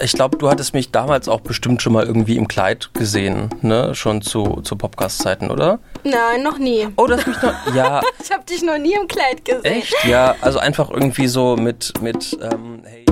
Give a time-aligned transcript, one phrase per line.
[0.00, 3.94] ich glaube, du hattest mich damals auch bestimmt schon mal irgendwie im Kleid gesehen, ne?
[3.94, 5.78] Schon zu, zu Podcast-Zeiten, oder?
[6.04, 6.88] Nein, noch nie.
[6.96, 7.54] Oh, du hast mich noch.
[7.74, 8.00] Ja.
[8.22, 9.64] ich habe dich noch nie im Kleid gesehen.
[9.64, 9.94] Echt?
[10.04, 13.04] Ja, also einfach irgendwie so mit, mit ähm, hey.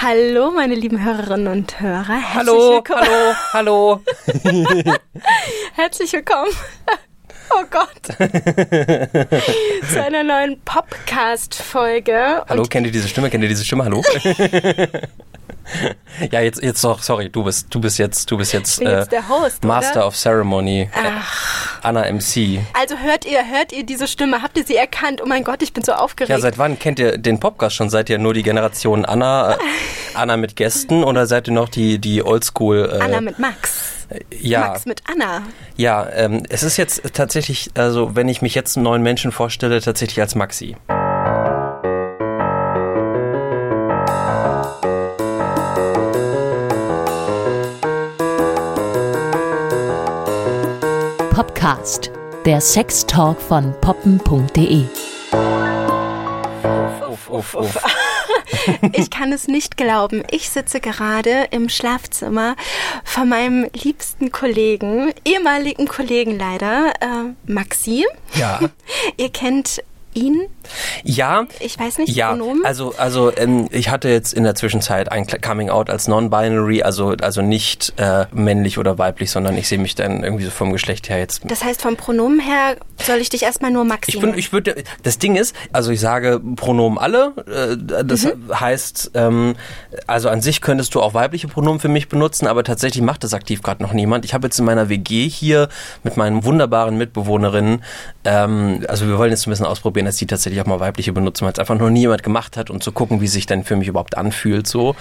[0.00, 2.04] Hallo, meine lieben Hörerinnen und Hörer.
[2.20, 3.36] Herzlich hallo, willkommen.
[3.52, 4.00] hallo,
[4.42, 4.92] hallo.
[5.74, 6.50] Herzlich willkommen.
[7.48, 8.02] Oh Gott.
[9.92, 12.42] Zu einer neuen Popcast-Folge.
[12.48, 13.30] Hallo, kennt ihr diese Stimme?
[13.30, 13.84] Kennt ihr diese Stimme?
[13.84, 14.02] Hallo?
[16.32, 19.12] ja, jetzt, jetzt doch, sorry, du bist, du bist jetzt, du bist jetzt, äh, jetzt
[19.12, 20.06] der Host, Master oder?
[20.08, 20.88] of Ceremony.
[20.94, 21.82] Ach.
[21.82, 22.60] Anna MC.
[22.72, 24.42] Also hört ihr, hört ihr diese Stimme?
[24.42, 25.20] Habt ihr sie erkannt?
[25.22, 26.30] Oh mein Gott, ich bin so aufgeregt.
[26.30, 27.90] Ja, seit wann kennt ihr den Podcast schon?
[27.90, 29.56] Seid ihr nur die Generation Anna, äh,
[30.14, 32.90] Anna mit Gästen oder seid ihr noch die, die Oldschool?
[32.92, 33.96] Äh, Anna mit Max.
[34.38, 34.60] Ja.
[34.60, 35.42] Max mit Anna.
[35.76, 39.80] Ja, ähm, es ist jetzt tatsächlich, also wenn ich mich jetzt einen neuen Menschen vorstelle,
[39.80, 40.76] tatsächlich als Maxi.
[51.66, 52.12] Podcast,
[52.44, 54.84] der Sextalk von poppen.de.
[57.10, 57.82] Uff, uff, uff.
[58.92, 60.22] ich kann es nicht glauben.
[60.30, 62.54] Ich sitze gerade im Schlafzimmer
[63.02, 68.06] von meinem liebsten Kollegen, ehemaligen Kollegen leider, äh, Maxi.
[68.34, 68.60] Ja.
[69.16, 69.82] Ihr kennt
[70.14, 70.46] ihn?
[71.04, 71.46] Ja.
[71.60, 72.64] Ich weiß nicht, ja, Pronomen?
[72.64, 77.14] Also, also ähm, ich hatte jetzt in der Zwischenzeit ein Coming Out als non-binary, also,
[77.20, 81.08] also nicht äh, männlich oder weiblich, sondern ich sehe mich dann irgendwie so vom Geschlecht
[81.08, 81.42] her jetzt.
[81.44, 84.82] Das heißt, vom Pronomen her soll ich dich erstmal nur Maxi Ich, bin, ich würde,
[85.02, 88.58] das Ding ist, also ich sage Pronomen alle, äh, das mhm.
[88.58, 89.54] heißt, ähm,
[90.06, 93.34] also an sich könntest du auch weibliche Pronomen für mich benutzen, aber tatsächlich macht das
[93.34, 94.24] aktiv gerade noch niemand.
[94.24, 95.68] Ich habe jetzt in meiner WG hier
[96.02, 97.82] mit meinen wunderbaren Mitbewohnerinnen,
[98.24, 101.44] ähm, also wir wollen jetzt ein bisschen ausprobieren, dass die tatsächlich auch mal weibliche benutzen,
[101.44, 103.76] weil es einfach noch nie jemand gemacht hat und zu gucken, wie sich denn für
[103.76, 104.96] mich überhaupt anfühlt so.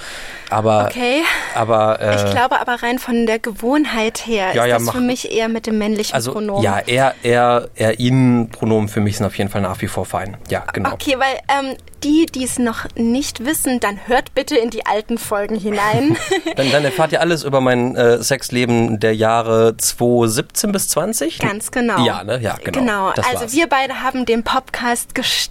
[0.50, 1.24] Aber okay.
[1.56, 4.94] aber äh, ich glaube aber rein von der Gewohnheit her ja, ist ja, das mach,
[4.94, 6.64] für mich eher mit dem männlichen also, Pronomen.
[6.64, 10.06] Ja, er er er ihnen Pronomen für mich sind auf jeden Fall nach wie vor
[10.06, 10.38] fein.
[10.50, 10.94] Ja, genau.
[10.94, 15.18] Okay, weil ähm, die, die es noch nicht wissen, dann hört bitte in die alten
[15.18, 16.16] Folgen hinein.
[16.56, 21.40] dann, dann erfahrt ihr alles über mein äh, Sexleben der Jahre 2017 bis 20.
[21.40, 22.06] Ganz genau.
[22.06, 22.40] Ja, ne?
[22.42, 22.80] Ja, genau.
[22.80, 23.08] Genau.
[23.08, 25.45] also wir beide haben den Podcast gestartet.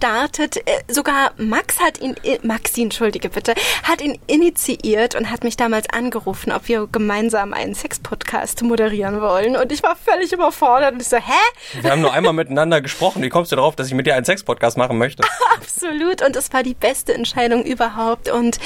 [0.65, 5.57] Äh, sogar Max hat ihn, äh, Maxi, entschuldige bitte, hat ihn initiiert und hat mich
[5.57, 9.55] damals angerufen, ob wir gemeinsam einen Sex-Podcast moderieren wollen.
[9.55, 11.81] Und ich war völlig überfordert und ich so, hä?
[11.81, 13.21] Wir haben nur einmal miteinander gesprochen.
[13.21, 15.23] Wie kommst du darauf, dass ich mit dir einen Sex-Podcast machen möchte?
[15.55, 16.21] Absolut.
[16.21, 18.29] Und es war die beste Entscheidung überhaupt.
[18.29, 18.59] Und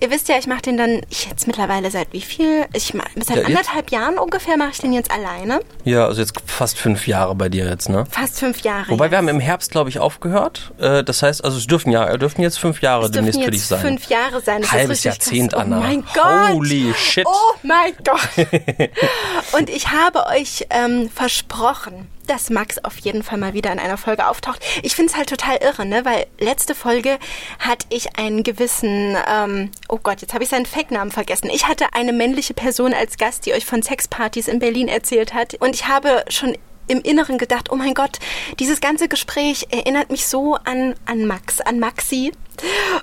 [0.00, 2.66] ihr wisst ja, ich mache den dann ich jetzt mittlerweile seit wie viel?
[2.72, 5.60] Ich seit ja, anderthalb Jahren ungefähr mache ich den jetzt alleine.
[5.84, 8.06] Ja, also jetzt fast fünf Jahre bei dir jetzt, ne?
[8.10, 8.90] Fast fünf Jahre.
[8.90, 9.12] Wobei jetzt.
[9.12, 10.72] wir haben im Herbst, glaube ich, aufgehört.
[10.78, 13.64] Äh, das heißt, also es dürfen ja, dürfen jetzt fünf Jahre es demnächst für dich
[13.64, 13.80] sein.
[13.80, 14.62] Fünf Jahre sein.
[14.62, 15.62] Das Halbes Jahrzehnt, krass.
[15.62, 15.78] Anna.
[15.78, 16.50] Oh mein Gott.
[16.50, 17.26] Holy shit.
[17.26, 18.28] Oh mein Gott.
[19.52, 23.96] Und ich habe euch ähm, versprochen, dass Max auf jeden Fall mal wieder in einer
[23.96, 24.60] Folge auftaucht.
[24.82, 26.04] Ich finde es halt total irre, ne?
[26.04, 27.18] Weil letzte Folge
[27.58, 31.50] hatte ich einen gewissen, ähm, oh Gott, jetzt habe ich seinen Fake-Namen vergessen.
[31.52, 35.54] Ich hatte eine männliche Person als Gast, die euch von Sexpartys in Berlin erzählt hat.
[35.60, 36.56] Und ich habe schon
[36.86, 38.18] im Inneren gedacht, oh mein Gott,
[38.58, 42.32] dieses ganze Gespräch erinnert mich so an, an Max, an Maxi.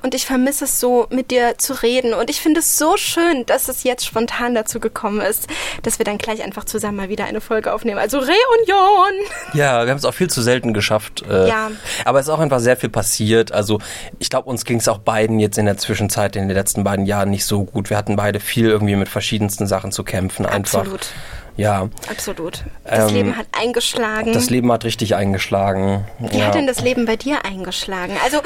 [0.02, 2.14] Und ich vermisse es so, mit dir zu reden.
[2.14, 5.48] Und ich finde es so schön, dass es jetzt spontan dazu gekommen ist,
[5.84, 8.00] dass wir dann gleich einfach zusammen mal wieder eine Folge aufnehmen.
[8.00, 9.28] Also Reunion!
[9.54, 11.24] Ja, wir haben es auch viel zu selten geschafft.
[11.30, 11.72] Äh, ja.
[12.06, 13.52] Aber es ist auch einfach sehr viel passiert.
[13.52, 13.80] Also
[14.20, 17.06] ich glaube, uns ging es auch beiden jetzt in der Zwischenzeit, in den letzten beiden
[17.06, 17.90] Jahren nicht so gut.
[17.90, 20.46] Wir hatten beide viel irgendwie mit verschiedensten Sachen zu kämpfen.
[20.46, 20.80] Einfach.
[20.80, 21.08] Absolut.
[21.58, 21.90] Ja.
[22.10, 22.64] Absolut.
[22.84, 24.34] Das ähm, Leben hat eingeschlagen.
[24.34, 26.06] Das Leben hat richtig eingeschlagen.
[26.20, 26.46] Wie ja.
[26.46, 28.16] hat denn das Leben bei dir eingeschlagen?
[28.24, 28.40] Also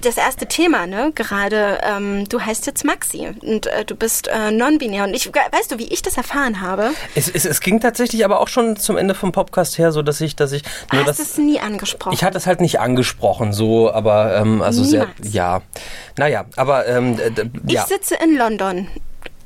[0.00, 1.12] das erste Thema, ne?
[1.14, 5.04] Gerade, ähm, du heißt jetzt Maxi und äh, du bist äh, non-binär.
[5.04, 6.90] Und ich, weißt du, wie ich das erfahren habe?
[7.14, 10.20] Es, es, es, ging tatsächlich aber auch schon zum Ende vom Podcast her, so dass
[10.20, 12.14] ich, dass ich nur Hast das nie angesprochen.
[12.14, 15.10] Ich hatte es halt nicht angesprochen, so, aber ähm, also Niemals.
[15.20, 15.62] sehr, ja,
[16.16, 17.18] naja, aber ähm,
[17.66, 17.82] ja.
[17.82, 18.88] Ich sitze in London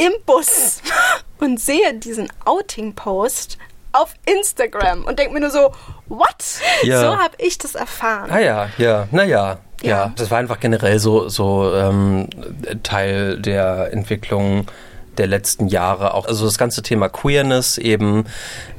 [0.02, 0.82] im Bus
[1.38, 3.58] und sehe diesen Outing-Post
[3.92, 5.72] auf Instagram und denke mir nur so,
[6.06, 6.60] what?
[6.82, 7.00] Ja.
[7.00, 8.30] So habe ich das erfahren.
[8.30, 9.58] Ah ja, ja, naja.
[9.82, 9.88] Ja.
[9.88, 10.12] Ja.
[10.16, 12.28] das war einfach generell so, so ähm,
[12.84, 14.66] Teil der Entwicklung
[15.18, 18.24] der letzten Jahre auch, also das ganze Thema Queerness eben,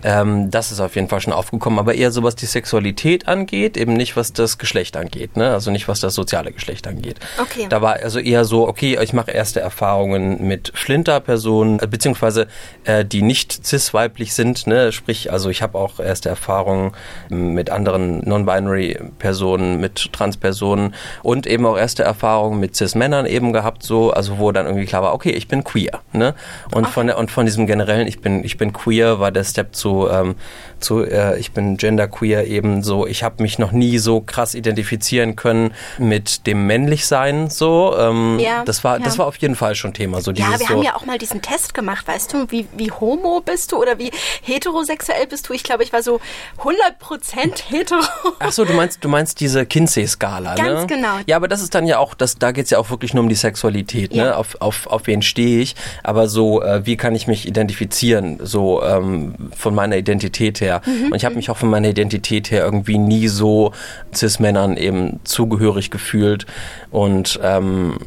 [0.04, 3.78] ähm, das ist auf jeden Fall schon aufgekommen, aber eher so was die Sexualität angeht,
[3.78, 5.52] eben nicht was das Geschlecht angeht, ne?
[5.52, 7.20] also nicht was das soziale Geschlecht angeht.
[7.40, 7.68] Okay.
[7.70, 12.48] Da war also eher so, okay, ich mache erste Erfahrungen mit Flinter-Personen, äh, beziehungsweise
[12.86, 14.92] äh, die nicht cis-weiblich sind, ne?
[14.92, 16.94] sprich, also ich habe auch erste Erfahrungen
[17.30, 24.12] mit anderen non-binary-Personen, mit Trans-Personen und eben auch erste Erfahrungen mit cis-Männern eben gehabt, so,
[24.12, 26.23] also wo dann irgendwie klar war, okay, ich bin queer, ne?
[26.72, 29.76] Und von der, und von diesem generellen, ich bin, ich bin queer, war der Step
[29.76, 30.36] zu, ähm,
[30.84, 35.36] zu äh, ich bin genderqueer eben so, ich habe mich noch nie so krass identifizieren
[35.36, 37.96] können mit dem Männlichsein, so.
[37.98, 39.20] Ähm, Ja, das war, das ja.
[39.20, 40.22] war auf jeden Fall schon Thema.
[40.22, 42.92] So Ja, wir so, haben ja auch mal diesen Test gemacht, weißt du, wie, wie
[42.92, 45.54] homo bist du oder wie heterosexuell bist du?
[45.54, 46.20] Ich glaube, ich war so
[46.60, 48.02] 100% hetero.
[48.40, 50.62] Ach so, du meinst, du meinst diese Kinsey-Skala, ne?
[50.62, 51.16] Ganz genau.
[51.26, 53.30] Ja, aber das ist dann ja auch, das, da geht's ja auch wirklich nur um
[53.30, 54.24] die Sexualität, Ja.
[54.26, 54.38] ne?
[54.38, 55.76] Auf, auf, auf wen stehe ich?
[56.04, 60.73] Aber so, äh, wie kann ich mich identifizieren, so ähm, von meiner Identität her?
[60.86, 63.72] Mhm, Und ich habe mich auch von meiner Identität her irgendwie nie so
[64.14, 66.46] Cis-Männern eben zugehörig gefühlt.
[66.92, 67.98] Und ähm,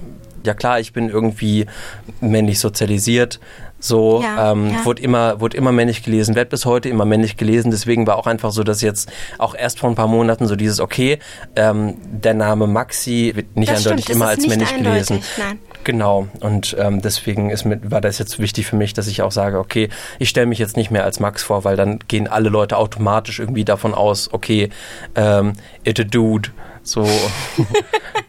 [0.46, 1.66] ja klar, ich bin irgendwie
[2.20, 3.40] männlich sozialisiert.
[3.78, 4.84] So, Ja, ähm, ja.
[4.86, 7.70] wurde immer, wurde immer männlich gelesen, werd bis heute immer männlich gelesen.
[7.70, 10.80] Deswegen war auch einfach so, dass jetzt auch erst vor ein paar Monaten so dieses,
[10.80, 11.18] okay,
[11.56, 15.20] ähm, der Name Maxi wird nicht Das eindeutig stimmt, immer als männlich gelesen.
[15.36, 15.58] nein.
[15.84, 16.26] Genau.
[16.40, 19.58] Und ähm, deswegen ist mit, war das jetzt wichtig für mich, dass ich auch sage,
[19.58, 19.88] okay,
[20.18, 23.38] ich stelle mich jetzt nicht mehr als Max vor, weil dann gehen alle Leute automatisch
[23.38, 24.70] irgendwie davon aus, okay,
[25.14, 25.52] ähm,
[25.84, 26.48] it a dude.
[26.86, 27.02] So.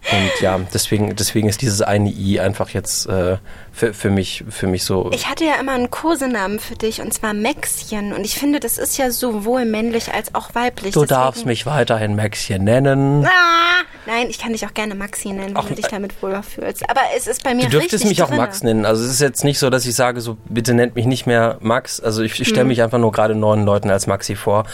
[0.10, 3.38] Und ja, deswegen, deswegen ist dieses eine I einfach jetzt äh,
[3.78, 5.12] für, für mich, für mich so.
[5.14, 8.78] Ich hatte ja immer einen Kosenamen für dich und zwar Maxchen und ich finde, das
[8.78, 10.94] ist ja sowohl männlich als auch weiblich.
[10.94, 13.26] Du Deswegen- darfst mich weiterhin Maxchen nennen.
[13.26, 16.22] Ah, nein, ich kann dich auch gerne Maxi nennen, wenn Ach, du dich äh, damit
[16.24, 16.90] wohler fühlst.
[16.90, 18.42] Aber es ist bei mir Du dürftest mich auch drinne.
[18.42, 18.86] Max nennen.
[18.86, 21.58] Also es ist jetzt nicht so, dass ich sage, so bitte nennt mich nicht mehr
[21.62, 22.00] Max.
[22.00, 22.70] Also ich, ich stelle Mhm.
[22.70, 24.66] mich einfach nur gerade neuen Leuten als Maxi vor.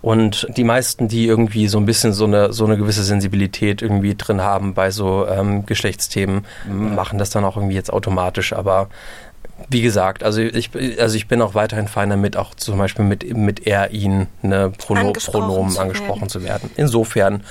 [0.00, 4.14] Und die meisten, die irgendwie so ein bisschen so eine so eine gewisse Sensibilität irgendwie
[4.14, 8.51] drin haben bei so ähm, Geschlechtsthemen, machen das dann auch irgendwie jetzt automatisch.
[8.52, 8.88] Aber
[9.68, 13.36] wie gesagt, also ich, also ich bin auch weiterhin fein damit, auch zum Beispiel mit,
[13.36, 16.70] mit er, ihn, ne, Prono, Angesprochen Pronomen zu angesprochen zu werden.
[16.76, 17.44] Insofern,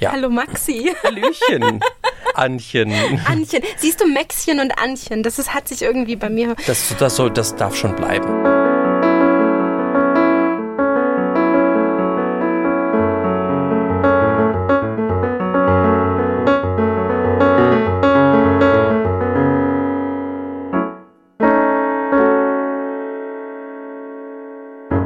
[0.00, 0.12] ja.
[0.12, 0.92] Hallo Maxi.
[1.02, 1.80] Hallöchen,
[2.34, 2.92] Anchen.
[3.26, 3.62] Anchen.
[3.76, 5.22] Siehst du Maxchen und Anchen?
[5.22, 6.56] Das ist, hat sich irgendwie bei mir.
[6.66, 8.63] Das, das, soll, das darf schon bleiben.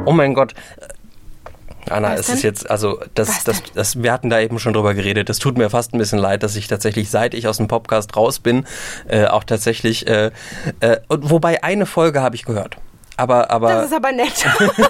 [0.09, 0.55] Oh mein Gott.
[1.87, 2.35] Anna, Was es denn?
[2.37, 5.29] ist jetzt, also das, das, das, wir hatten da eben schon drüber geredet.
[5.29, 8.15] Das tut mir fast ein bisschen leid, dass ich tatsächlich, seit ich aus dem Podcast
[8.15, 8.65] raus bin,
[9.07, 10.31] äh, auch tatsächlich, äh,
[10.79, 12.77] äh, wobei eine Folge habe ich gehört.
[13.17, 14.33] Aber, aber Das ist aber nett.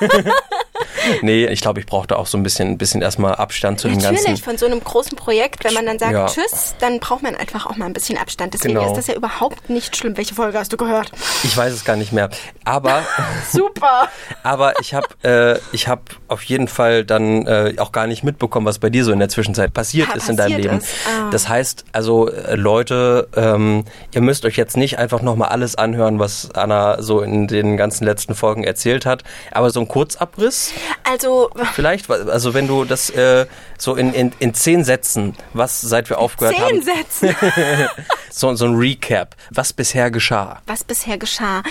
[1.22, 4.16] nee, ich glaube, ich brauchte auch so ein bisschen, bisschen erstmal Abstand zu den ganzen.
[4.24, 6.26] Natürlich, von so einem großen Projekt, wenn man dann sagt Ja.
[6.28, 8.54] Tschüss, dann braucht man einfach auch mal ein bisschen Abstand.
[8.54, 8.88] Deswegen Genau.
[8.92, 10.16] ist das ja überhaupt nicht schlimm.
[10.18, 11.12] Welche Folge hast du gehört?
[11.44, 12.30] Ich weiß es gar nicht mehr.
[12.66, 13.04] Aber,
[13.52, 14.08] Super.
[14.44, 18.66] aber ich habe, äh, ich habe auf jeden Fall dann äh, auch gar nicht mitbekommen,
[18.66, 20.78] was bei dir so in der Zwischenzeit passiert Pa- ist in deinem passiert Leben.
[20.84, 20.94] ist.
[21.08, 21.30] Ah.
[21.32, 26.20] Das heißt, also äh, Leute, ähm, ihr müsst euch jetzt nicht einfach nochmal alles anhören,
[26.20, 30.69] was Anna so in den ganzen letzten Folgen erzählt hat, aber so ein Kurzabriss
[31.04, 33.46] Also, vielleicht, also wenn du das äh,
[33.78, 37.36] so in, in, in zehn Sätzen, was seit wir aufgehört zehn haben, Sätze.
[38.32, 40.62] so, so ein Recap, was bisher geschah.
[40.66, 41.64] was bisher geschah.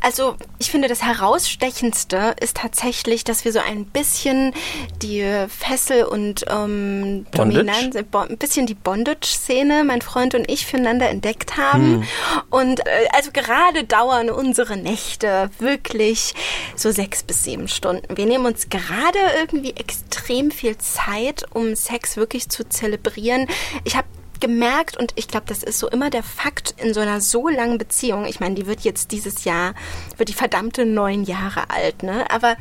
[0.00, 4.52] Also ich finde, das Herausstechendste ist tatsächlich, dass wir so ein bisschen
[5.02, 7.26] die Fessel- und ähm?
[7.32, 12.06] Dominanz, bo ein bisschen die Bondage-Szene, mein Freund und ich, füreinander entdeckt haben.
[12.50, 16.34] Und äh, also gerade dauern unsere Nächte wirklich
[16.74, 18.16] so sechs bis sieben Stunden.
[18.16, 23.46] Wir nehmen uns gerade irgendwie extrem viel Zeit, um Sex wirklich zu zelebrieren.
[23.84, 24.06] Ich habe
[24.40, 27.78] gemerkt und ich glaube, das ist so immer der Fakt in so einer so langen
[27.78, 28.26] Beziehung.
[28.26, 29.74] Ich meine, die wird jetzt dieses Jahr,
[30.16, 32.30] wird die verdammte neun Jahre alt, ne?
[32.30, 32.56] Aber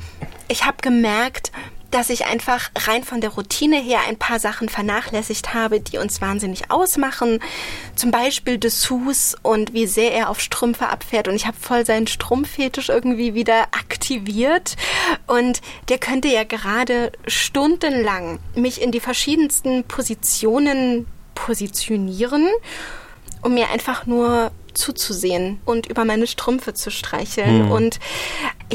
[0.47, 1.51] ich habe gemerkt,
[1.95, 6.19] dass ich einfach rein von der Routine her ein paar Sachen vernachlässigt habe, die uns
[6.19, 7.39] wahnsinnig ausmachen.
[7.95, 11.29] Zum Beispiel Dessous und wie sehr er auf Strümpfe abfährt.
[11.29, 14.75] Und ich habe voll seinen Strumpffetisch irgendwie wieder aktiviert.
[15.25, 22.47] Und der könnte ja gerade stundenlang mich in die verschiedensten Positionen positionieren,
[23.41, 27.71] um mir einfach nur zuzusehen und über meine Strümpfe zu streicheln.
[27.71, 27.99] Und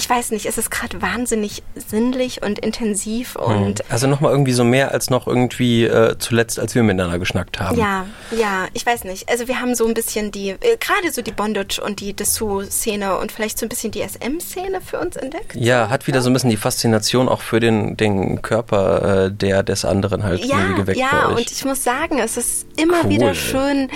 [0.00, 3.82] ich weiß nicht, es ist gerade wahnsinnig sinnlich und intensiv und.
[3.90, 7.78] Also nochmal irgendwie so mehr als noch irgendwie äh, zuletzt, als wir miteinander geschnackt haben.
[7.78, 9.28] Ja, ja, ich weiß nicht.
[9.28, 13.18] Also wir haben so ein bisschen die, äh, gerade so die Bondage und die Dessous-Szene
[13.18, 15.54] und vielleicht so ein bisschen die SM-Szene für uns entdeckt.
[15.54, 19.62] Ja, hat wieder so ein bisschen die Faszination auch für den, den Körper äh, der
[19.62, 23.10] des anderen halt Ja, irgendwie geweckt ja, und ich muss sagen, es ist immer Cool.
[23.10, 23.90] wieder schön,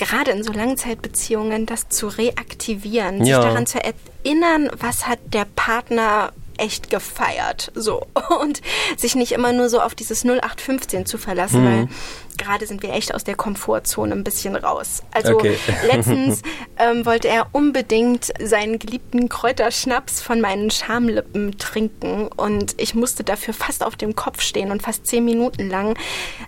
[0.00, 3.40] gerade in so Langzeitbeziehungen, das zu reaktivieren, Ja.
[3.40, 8.06] sich daran zu erinnern, was hat der Partner echt gefeiert, so
[8.40, 8.60] und
[8.98, 11.66] sich nicht immer nur so auf dieses 0815 zu verlassen, Mhm.
[11.66, 11.88] weil
[12.36, 15.02] gerade sind wir echt aus der Komfortzone ein bisschen raus.
[15.12, 15.56] Also Okay.
[15.90, 16.42] letztens
[16.78, 23.54] ähm, wollte er unbedingt seinen geliebten Kräuterschnaps von meinen Schamlippen trinken und ich musste dafür
[23.54, 25.96] fast auf dem Kopf stehen und fast zehn Minuten lang,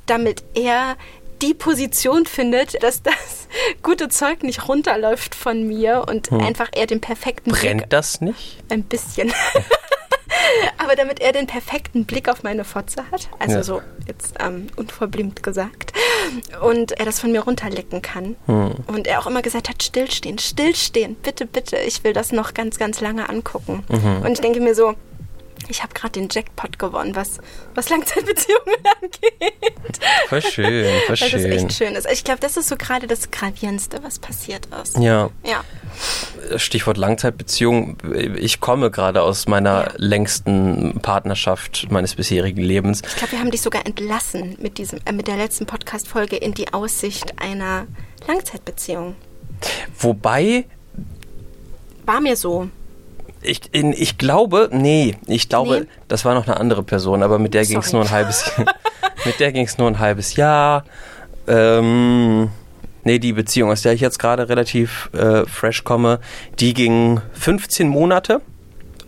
[0.06, 0.97] damit er
[1.42, 3.49] die Position findet, dass das
[3.82, 8.62] gute Zeug nicht runterläuft von mir und einfach er den perfekten Blick Brennt das nicht?
[8.70, 9.32] ein bisschen.
[10.78, 13.62] Aber damit er den perfekten Blick auf meine Fotze hat, also Ja.
[13.62, 15.92] so jetzt ähm, unverblümt gesagt,
[16.62, 18.37] und er das von mir runterlecken kann.
[18.46, 22.78] Und er auch immer gesagt hat, stillstehen, stillstehen, bitte, bitte, ich will das noch ganz,
[22.78, 23.84] ganz lange angucken.
[23.88, 24.94] Und ich denke mir so,
[25.69, 27.38] ich habe gerade den Jackpot gewonnen, was,
[27.75, 29.99] was Langzeitbeziehungen angeht.
[30.28, 31.52] Voll schön, voll Weil das schön.
[31.52, 32.11] echt schön ist.
[32.11, 34.99] Ich glaube, das ist so gerade das Gravierendste, was passiert ist.
[34.99, 35.64] Ja, Ja.
[36.57, 37.99] Stichwort Langzeitbeziehung.
[38.37, 39.92] Ich komme gerade aus meiner Ja.
[39.97, 43.02] längsten Partnerschaft meines bisherigen Lebens.
[43.07, 46.54] Ich glaube, wir haben dich sogar entlassen mit, diesem, äh, mit der letzten Podcast-Folge in
[46.54, 47.87] die Aussicht einer
[48.26, 49.14] Langzeitbeziehung.
[49.99, 50.64] Wobei
[52.04, 52.69] War mir so.
[53.42, 55.87] Ich, in, ich glaube, nee, ich glaube, Nee.
[56.08, 58.50] das war noch eine andere Person, aber mit der ging es nur ein halbes
[59.25, 60.84] mit der ging es nur ein halbes Jahr.
[61.49, 62.50] Ähm,
[63.04, 66.20] nee, die Beziehung, aus der ich jetzt gerade relativ äh, fresh komme,
[66.61, 68.40] die ging 15 Monate.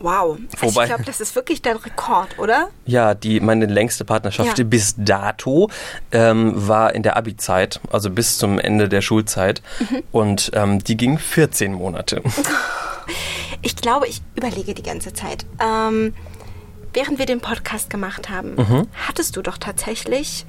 [0.00, 0.36] Wow.
[0.60, 2.68] Also Wobei- ich glaube, das ist wirklich dein Rekord, oder?
[2.84, 4.64] Ja, die meine längste Partnerschaft Ja.
[4.64, 5.70] bis dato
[6.12, 9.62] ähm, war in der Abi-Zeit, also bis zum Ende der Schulzeit.
[9.78, 10.02] Mhm.
[10.12, 12.20] Und ähm, die ging 14 Monate.
[13.64, 15.46] Ich glaube, ich überlege die ganze Zeit.
[15.60, 16.14] Ähm,
[16.92, 18.88] während wir den Podcast gemacht haben, Mhm.
[19.08, 20.44] hattest du doch tatsächlich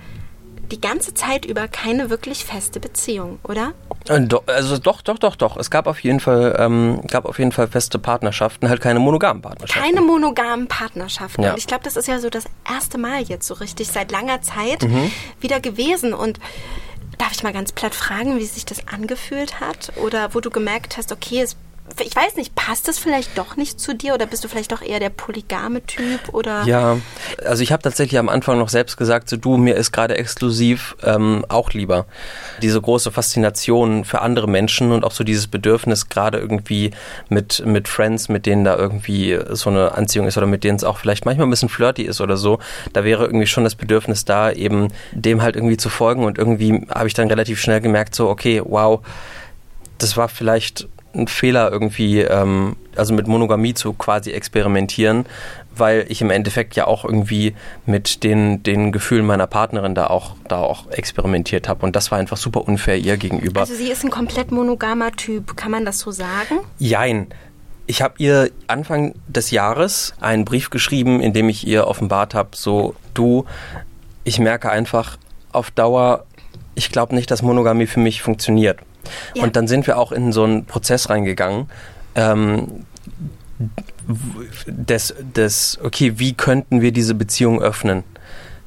[0.72, 3.74] die ganze Zeit über keine wirklich feste Beziehung, oder?
[4.10, 5.58] Äh, Also doch, doch, doch, doch.
[5.58, 9.42] Es gab auf jeden Fall, ähm, gab auf jeden Fall feste Partnerschaften, halt keine monogamen
[9.44, 9.84] Partnerschaften.
[9.84, 11.44] Keine monogamen Partnerschaften.
[11.44, 11.52] Ja.
[11.52, 14.42] Und ich glaube, das ist ja so das erste Mal jetzt so richtig seit langer
[14.42, 15.12] Zeit Mhm.
[15.40, 16.14] wieder gewesen.
[16.16, 16.40] Und
[17.20, 19.94] darf ich mal ganz platt fragen, wie sich das angefühlt hat?
[20.04, 21.56] Oder wo du gemerkt hast, okay, es,
[22.04, 24.16] ich weiß nicht, passt das vielleicht doch nicht zu dir?
[24.16, 26.34] Oder bist du vielleicht doch eher der polygame Typ?
[26.34, 26.98] Oder Ja,
[27.46, 30.98] also ich habe tatsächlich am Anfang noch selbst gesagt, so du, mir ist gerade exklusiv
[31.04, 32.06] ähm, auch lieber.
[32.62, 36.92] Diese große Faszination für andere Menschen und auch so dieses Bedürfnis, gerade irgendwie
[37.30, 40.84] mit, mit Friends, mit denen da irgendwie so eine Anziehung ist oder mit denen es
[40.84, 42.60] auch vielleicht manchmal ein bisschen flirty ist oder so,
[42.94, 46.86] da wäre irgendwie schon das Bedürfnis da, eben dem halt irgendwie zu folgen und irgendwie
[46.90, 49.02] habe ich dann relativ schnell gemerkt, so okay, wow,
[49.98, 55.26] das war vielleicht ein Fehler irgendwie, ähm, also mit Monogamie zu quasi experimentieren,
[55.76, 57.56] weil ich im Endeffekt ja auch irgendwie
[57.86, 61.86] mit den, den Gefühlen meiner Partnerin da auch, da auch experimentiert habe.
[61.86, 63.62] Und das war einfach super unfair ihr gegenüber.
[63.62, 66.60] Also sie ist ein komplett monogamer Typ, kann man das so sagen?
[66.80, 67.28] Jein.
[67.88, 72.50] Ich habe ihr Anfang des Jahres einen Brief geschrieben, in dem ich ihr offenbart habe,
[72.54, 73.46] so du,
[74.24, 75.18] ich merke einfach
[75.52, 76.26] auf Dauer,
[76.74, 78.80] ich glaube nicht, dass Monogamie für mich funktioniert.
[79.34, 79.44] Ja.
[79.44, 81.68] Und dann sind wir auch in so einen Prozess reingegangen,
[82.16, 82.86] ähm,
[84.68, 88.04] des, des, okay, wie könnten wir diese Beziehung öffnen?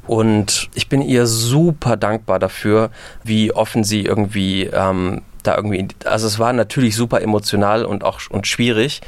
[0.06, 2.90] Und ich bin ihr super dankbar dafür,
[3.24, 8.20] wie offen sie irgendwie ähm, da irgendwie, also es war natürlich super emotional und auch
[8.30, 9.00] und schwierig.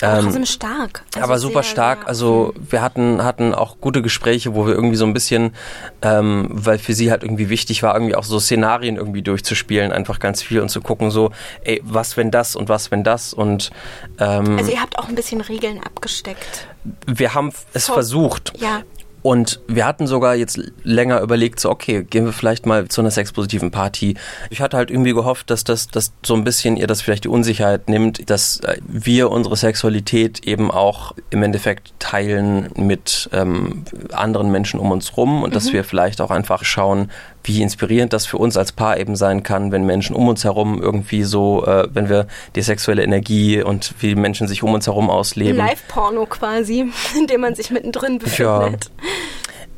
[0.00, 1.02] Aber Ähm, trotzdem stark.
[1.14, 2.06] Also aber super sehr, stark.
[2.08, 5.54] Also wir hatten, hatten auch gute Gespräche, wo wir irgendwie so ein bisschen,
[6.02, 10.18] ähm, weil für sie halt irgendwie wichtig war, irgendwie auch so Szenarien irgendwie durchzuspielen, einfach
[10.20, 11.30] ganz viel und zu gucken, so,
[11.64, 13.70] ey, was wenn das und was wenn das und
[14.18, 16.66] ähm, Also ihr habt auch ein bisschen Regeln abgesteckt.
[17.06, 17.94] wir haben es So.
[17.94, 18.52] versucht.
[18.60, 18.82] Ja.
[19.28, 23.10] Und wir hatten sogar jetzt länger überlegt, so okay, gehen wir vielleicht mal zu einer
[23.10, 24.14] sexpositiven Party.
[24.48, 27.28] Ich hatte halt irgendwie gehofft, dass das dass so ein bisschen ihr das vielleicht die
[27.28, 34.50] Unsicherheit nimmt, dass äh, wir unsere Sexualität eben auch im Endeffekt teilen mit ähm, anderen
[34.50, 37.10] Menschen um uns rum und dass wir vielleicht auch einfach schauen,
[37.48, 40.80] wie inspirierend das für uns als Paar eben sein kann, wenn Menschen um uns herum
[40.80, 45.10] irgendwie so, äh, wenn wir die sexuelle Energie und wie Menschen sich um uns herum
[45.10, 45.56] ausleben.
[45.56, 48.90] Live-Porno quasi, in dem man sich mittendrin befindet.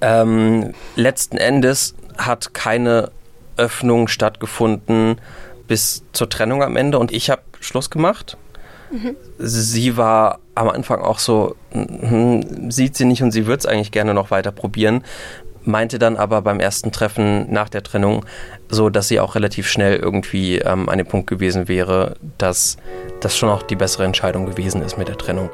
[0.02, 3.10] Ähm, letzten Endes hat keine
[3.56, 5.20] Öffnung stattgefunden
[5.68, 8.36] bis zur Trennung am Ende und ich habe Schluss gemacht.
[8.90, 9.14] Mhm.
[9.38, 13.92] Sie war am Anfang auch so, hm, sieht sie nicht und sie würde es eigentlich
[13.92, 15.04] gerne noch weiter probieren,
[15.64, 18.24] meinte dann aber beim ersten Treffen nach der Trennung
[18.68, 22.76] so, dass sie auch relativ schnell irgendwie ähm, an dem Punkt gewesen wäre, dass
[23.20, 25.50] das schon auch die bessere Entscheidung gewesen ist mit der Trennung.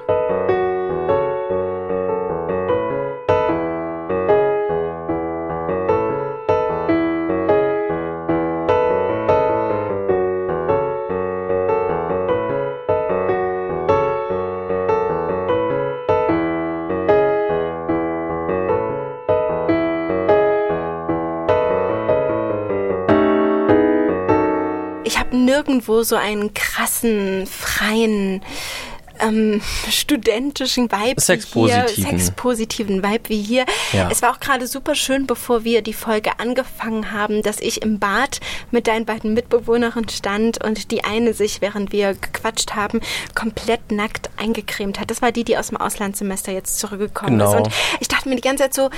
[25.67, 28.41] Nirgendwo so einen krassen, freien
[29.21, 31.95] ähm, studentischen Vibe Sexpositiven.
[31.95, 33.65] hier, sexpositiven Vibe wie hier.
[33.93, 34.09] Ja.
[34.11, 37.99] Es war auch gerade super schön, bevor wir die Folge angefangen haben, dass ich im
[37.99, 43.01] Bad mit deinen beiden Mitbewohnerinnen stand und die eine sich, während wir gequatscht haben,
[43.35, 45.11] komplett nackt eingecremt hat.
[45.11, 47.51] Das war die, die aus dem Auslandssemester jetzt zurückgekommen genau.
[47.51, 47.57] ist.
[47.57, 47.69] Und
[48.01, 48.91] ich dachte mir die ganze Zeit so,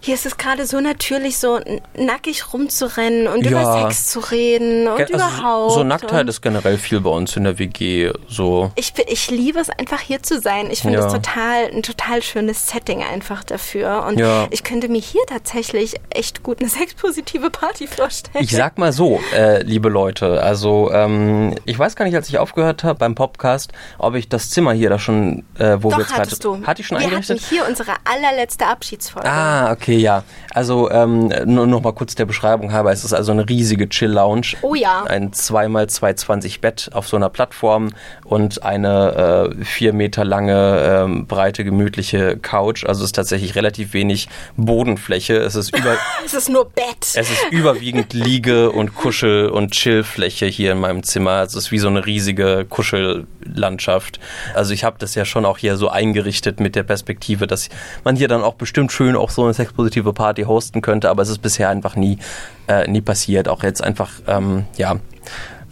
[0.00, 1.60] hier ist es gerade so natürlich, so
[1.96, 3.50] nackig rumzurennen und ja.
[3.50, 5.72] über Sex zu reden und also überhaupt.
[5.72, 8.70] So Nacktheit ist generell viel bei uns in der WG so.
[8.76, 10.68] Ich, ich liebe es einfach hier zu sein.
[10.70, 11.18] Ich finde es ja.
[11.18, 14.04] total ein total schönes Setting einfach dafür.
[14.06, 14.46] Und ja.
[14.50, 18.44] ich könnte mir hier tatsächlich echt gut eine sexpositive Party vorstellen.
[18.44, 22.38] Ich sag mal so, äh, liebe Leute, also ähm, ich weiß gar nicht, als ich
[22.38, 26.04] aufgehört habe beim Podcast, ob ich das Zimmer hier da schon, äh, wo Doch, wir
[26.04, 26.36] jetzt gerade.
[26.36, 26.66] Du.
[26.66, 27.40] Hatte ich schon wir eingerichtet?
[27.40, 29.28] Hatten hier unsere allerletzte Abschiedsfolge.
[29.28, 30.24] Ah, okay, ja.
[30.52, 32.92] Also ähm, nur noch mal kurz der Beschreibung halber.
[32.92, 34.56] Es ist also eine riesige Chill-Lounge.
[34.62, 35.04] Oh ja.
[35.04, 37.90] Ein 2x220 Bett auf so einer Plattform
[38.24, 42.84] und eine äh, vier Meter lange, ähm, breite, gemütliche Couch.
[42.84, 45.36] Also es ist tatsächlich relativ wenig Bodenfläche.
[45.36, 45.96] Es ist über.
[46.24, 46.84] es ist nur Bett.
[47.14, 51.42] Es ist überwiegend Liege und Kuschel- und Chillfläche hier in meinem Zimmer.
[51.42, 54.20] Es ist wie so eine riesige Kuschellandschaft.
[54.54, 57.68] Also ich habe das ja schon auch hier so eingerichtet mit der Perspektive, dass
[58.04, 61.28] man hier dann auch bestimmt schön auch so eine sexpositive Party hosten könnte, aber es
[61.28, 62.18] ist bisher einfach nie,
[62.66, 63.48] äh, nie passiert.
[63.48, 64.96] Auch jetzt einfach, ähm, ja,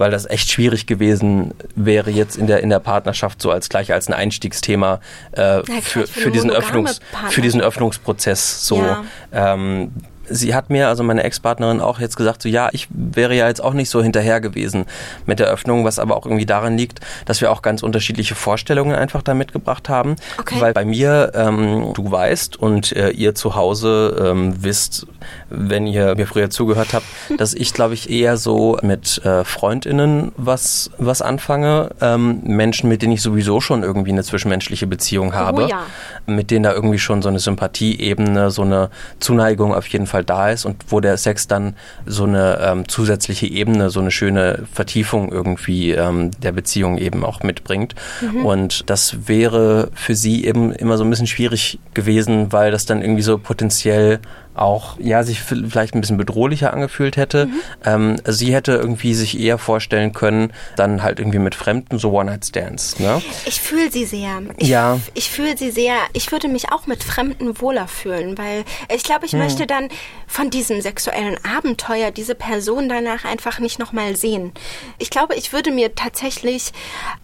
[0.02, 3.92] weil das echt schwierig gewesen wäre jetzt in der in der Partnerschaft so als gleich
[3.92, 4.98] als ein Einstiegsthema
[5.30, 6.98] äh, für, für diesen Öffnungs
[7.30, 9.04] für diesen Öffnungsprozess so ja.
[9.32, 9.92] ähm,
[10.28, 13.62] sie hat mir, also meine Ex-Partnerin, auch jetzt gesagt, so ja, ich wäre ja jetzt
[13.62, 14.86] auch nicht so hinterher gewesen
[15.26, 18.94] mit der Öffnung, was aber auch irgendwie daran liegt, dass wir auch ganz unterschiedliche Vorstellungen
[18.94, 20.16] einfach da mitgebracht haben.
[20.38, 20.60] Okay.
[20.60, 25.06] Weil bei mir, ähm, du weißt und äh, ihr zu Hause ähm, wisst,
[25.50, 27.06] wenn ihr mir früher zugehört habt,
[27.38, 31.90] dass ich, glaube ich, eher so mit äh, FreundInnen was, was anfange.
[32.00, 35.64] Ähm, Menschen, mit denen ich sowieso schon irgendwie eine zwischenmenschliche Beziehung oh habe.
[35.64, 35.82] Oh, ja.
[36.26, 40.24] Mit denen da irgendwie schon so eine Sympathieebene, so eine Zuneigung auf jeden Fall Fall
[40.24, 41.74] da ist und wo der Sex dann
[42.06, 47.42] so eine ähm, zusätzliche Ebene, so eine schöne Vertiefung irgendwie ähm, der Beziehung eben auch
[47.42, 47.94] mitbringt.
[48.20, 48.44] Mhm.
[48.44, 53.00] Und das wäre für sie eben immer so ein bisschen schwierig gewesen, weil das dann
[53.00, 54.20] irgendwie so potenziell
[54.54, 57.46] auch ja sich vielleicht ein bisschen bedrohlicher angefühlt hätte.
[57.46, 57.60] Mhm.
[57.84, 62.98] Ähm, sie hätte irgendwie sich eher vorstellen können, dann halt irgendwie mit Fremden so One-Night-Stands.
[62.98, 63.22] Ne?
[63.46, 64.42] Ich fühle sie sehr.
[64.58, 64.98] Ich, ja.
[65.14, 65.94] Ich fühle sie sehr.
[66.12, 69.40] Ich würde mich auch mit Fremden wohler fühlen, weil ich glaube, ich hm.
[69.40, 69.88] möchte dann
[70.26, 74.52] von diesem sexuellen Abenteuer diese Person danach einfach nicht nochmal sehen.
[74.98, 76.72] Ich glaube, ich würde mir tatsächlich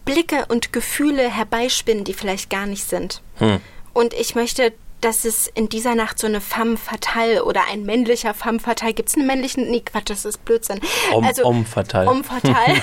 [0.04, 3.22] Blicke und Gefühle herbeispinnen, die vielleicht gar nicht sind.
[3.36, 3.60] Hm.
[3.92, 8.34] Und ich möchte dass es in dieser Nacht so eine femme fatale oder ein männlicher
[8.34, 8.94] femme fatale.
[8.94, 9.70] Gibt es einen männlichen?
[9.70, 10.80] Nee, Quatsch, das ist Blödsinn.
[11.12, 12.10] Om, also, om fatale.
[12.10, 12.82] Om fatale.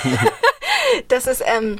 [1.08, 1.78] dass es ähm,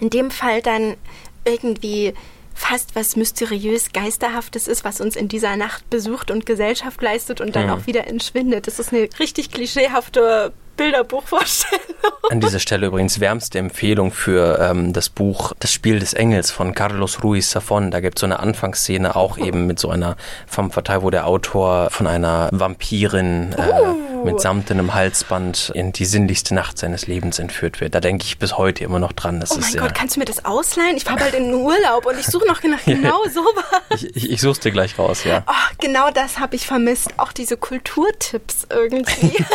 [0.00, 0.96] in dem Fall dann
[1.44, 2.14] irgendwie
[2.54, 7.56] fast was mysteriös Geisterhaftes ist, was uns in dieser Nacht besucht und Gesellschaft leistet und
[7.56, 7.72] dann mhm.
[7.72, 8.66] auch wieder entschwindet.
[8.66, 11.82] Das ist eine richtig klischeehafte Bilderbuchvorstellung.
[12.30, 16.74] An dieser Stelle übrigens wärmste Empfehlung für ähm, das Buch Das Spiel des Engels von
[16.74, 17.90] Carlos Ruiz Safon.
[17.90, 21.26] Da gibt es so eine Anfangsszene auch eben mit so einer femme fatale, wo der
[21.26, 24.24] Autor von einer Vampirin äh, uh.
[24.24, 27.94] mit samtenem Halsband in die sinnlichste Nacht seines Lebens entführt wird.
[27.94, 29.40] Da denke ich bis heute immer noch dran.
[29.40, 30.96] Das oh mein Gott, kannst du mir das ausleihen?
[30.96, 33.64] Ich fahre bald in den Urlaub und ich suche noch nach genau sowas.
[33.94, 35.42] Ich, ich, ich suche dir gleich raus, ja.
[35.46, 37.10] Oh, genau das habe ich vermisst.
[37.18, 39.44] Auch diese Kulturtipps irgendwie.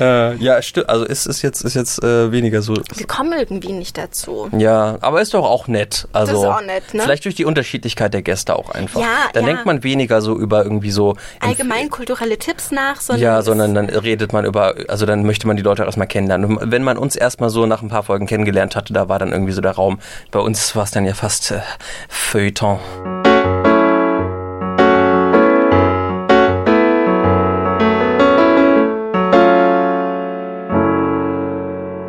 [0.00, 0.88] äh, ja, stimmt.
[0.88, 2.74] Also ist, ist jetzt, ist jetzt äh, weniger so.
[2.94, 4.48] Wir kommen irgendwie nicht dazu.
[4.56, 6.08] Ja, aber ist doch auch nett.
[6.12, 7.02] Also, das ist auch nett, ne?
[7.02, 9.00] Vielleicht durch die Unterschiedlichkeit der Gäste auch einfach.
[9.00, 9.50] Ja, dann ja.
[9.50, 11.16] denkt man weniger so über irgendwie so.
[11.40, 13.22] Allgemein kulturelle Tipps nach, sondern.
[13.22, 16.56] Ja, sondern dann redet man über, also dann möchte man die Leute erstmal kennenlernen.
[16.56, 19.32] Und wenn man uns erstmal so nach ein paar Folgen kennengelernt hatte, da war dann
[19.32, 19.98] irgendwie so der Raum.
[20.30, 21.60] Bei uns war es dann ja fast äh,
[22.08, 22.80] Feuilleton.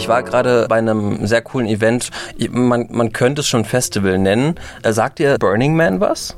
[0.03, 2.09] Ich war gerade bei einem sehr coolen Event.
[2.49, 4.55] Man, man könnte es schon Festival nennen.
[4.81, 6.35] Äh, sagt ihr Burning Man was?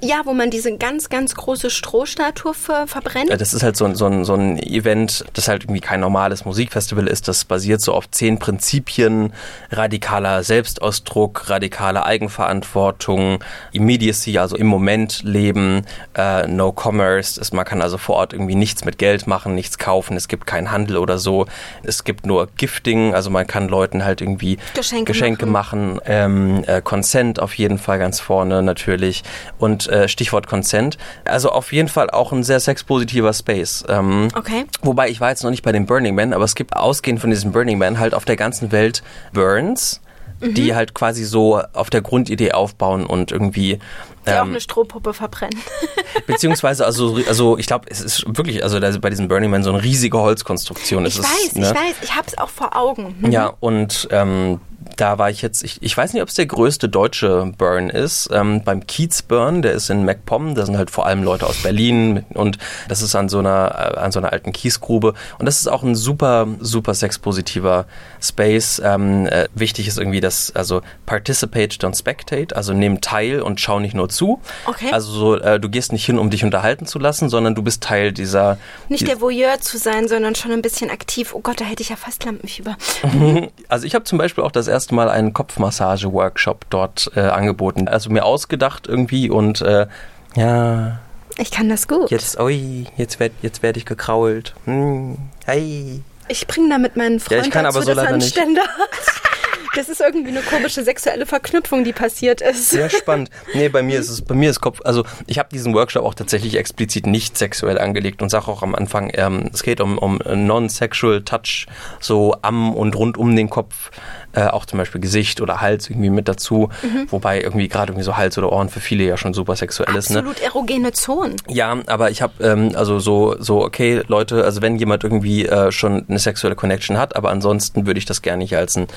[0.00, 3.30] Ja, wo man diese ganz, ganz große Strohstatue ver verbrennt.
[3.30, 6.44] Das ist halt so ein, so, ein, so ein Event, das halt irgendwie kein normales
[6.44, 7.26] Musikfestival ist.
[7.26, 9.32] Das basiert so auf zehn Prinzipien,
[9.70, 15.82] radikaler Selbstausdruck, radikale Eigenverantwortung, Immediacy, also im Moment leben,
[16.16, 17.40] äh, No Commerce.
[17.52, 20.16] man kann also vor Ort irgendwie nichts mit Geld machen, nichts kaufen.
[20.16, 21.46] Es gibt keinen Handel oder so.
[21.82, 25.94] Es gibt nur Gifting, also man kann Leuten halt irgendwie Geschenke, Geschenke machen.
[25.94, 26.00] machen.
[26.06, 29.24] Ähm, äh, Consent auf jeden Fall ganz vorne natürlich.
[29.58, 30.98] Und äh, Stichwort Consent.
[31.24, 33.84] Also auf jeden Fall auch ein sehr sexpositiver Space.
[33.88, 34.64] Ähm, okay.
[34.82, 37.30] Wobei ich war jetzt noch nicht bei den Burning Man, aber es gibt ausgehend von
[37.30, 40.00] diesem Burning Man halt auf der ganzen Welt Burns.
[40.40, 40.54] Mhm.
[40.54, 43.80] die halt quasi so auf der Grundidee aufbauen und irgendwie
[44.28, 45.58] die ähm, auch eine Strohpuppe verbrennen.
[46.26, 49.82] beziehungsweise, also, also ich glaube, es ist wirklich, also bei diesem Burning Man so eine
[49.82, 51.06] riesige Holzkonstruktion.
[51.06, 51.66] Ich ist weiß, es, ne?
[51.66, 53.16] ich weiß, ich habe es auch vor Augen.
[53.20, 53.32] Mhm.
[53.32, 54.60] Ja, und ähm,
[54.98, 58.28] da war ich jetzt, ich, ich weiß nicht, ob es der größte deutsche Burn ist.
[58.32, 61.62] Ähm, beim Kiez Burn, der ist in MacPom, da sind halt vor allem Leute aus
[61.62, 62.58] Berlin und
[62.88, 65.14] das ist an so einer, äh, an so einer alten Kiesgrube.
[65.38, 67.86] Und das ist auch ein super, super sexpositiver
[68.20, 68.82] Space.
[68.84, 73.78] Ähm, äh, wichtig ist irgendwie, dass, also participate, don't spectate, also nimm teil und schau
[73.78, 74.40] nicht nur zu.
[74.66, 74.90] Okay.
[74.90, 77.84] Also so, äh, du gehst nicht hin, um dich unterhalten zu lassen, sondern du bist
[77.84, 78.58] Teil dieser.
[78.88, 81.34] Nicht der Voyeur zu sein, sondern schon ein bisschen aktiv.
[81.34, 82.76] Oh Gott, da hätte ich ja fast Lampenfieber.
[83.68, 87.88] also ich habe zum Beispiel auch das erste erste Mal einen Kopfmassage-Workshop dort äh, angeboten.
[87.88, 89.86] Also mir ausgedacht irgendwie und äh,
[90.34, 90.98] ja.
[91.36, 92.10] Ich kann das gut.
[92.10, 94.54] Jetzt, ui, jetzt werde jetzt werd ich gekrault.
[94.64, 96.02] Hm, hey.
[96.28, 98.38] Ich bringe da mit meinen Freunden ja, ich kann aber so leider nicht.
[99.74, 102.70] Das ist irgendwie eine komische sexuelle Verknüpfung, die passiert ist.
[102.70, 103.30] Sehr spannend.
[103.54, 106.14] Nee, bei mir ist es, bei mir ist Kopf, also ich habe diesen Workshop auch
[106.14, 110.20] tatsächlich explizit nicht sexuell angelegt und sage auch am Anfang, ähm, es geht um, um
[110.24, 111.66] non-sexual Touch,
[112.00, 113.90] so am und rund um den Kopf
[114.32, 117.06] äh, auch zum Beispiel Gesicht oder Hals irgendwie mit dazu, mhm.
[117.10, 120.10] wobei irgendwie gerade irgendwie so Hals oder Ohren für viele ja schon super sexuell ist.
[120.10, 120.18] Ne?
[120.18, 121.36] Absolut erogene Zonen.
[121.48, 125.72] Ja, aber ich habe ähm, also so so okay Leute, also wenn jemand irgendwie äh,
[125.72, 128.88] schon eine sexuelle Connection hat, aber ansonsten würde ich das gerne nicht als einen